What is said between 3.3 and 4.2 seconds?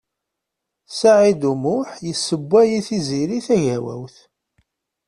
Tagawawt.